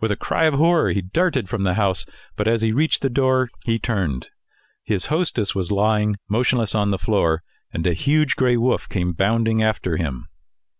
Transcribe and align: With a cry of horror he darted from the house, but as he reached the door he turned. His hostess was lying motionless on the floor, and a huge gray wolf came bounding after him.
With 0.00 0.10
a 0.10 0.16
cry 0.16 0.46
of 0.46 0.54
horror 0.54 0.90
he 0.90 1.00
darted 1.00 1.48
from 1.48 1.62
the 1.62 1.74
house, 1.74 2.04
but 2.34 2.48
as 2.48 2.60
he 2.60 2.72
reached 2.72 3.02
the 3.02 3.08
door 3.08 3.50
he 3.64 3.78
turned. 3.78 4.30
His 4.82 5.06
hostess 5.06 5.54
was 5.54 5.70
lying 5.70 6.16
motionless 6.28 6.74
on 6.74 6.90
the 6.90 6.98
floor, 6.98 7.44
and 7.72 7.86
a 7.86 7.92
huge 7.94 8.34
gray 8.34 8.56
wolf 8.56 8.88
came 8.88 9.12
bounding 9.12 9.62
after 9.62 9.96
him. 9.96 10.26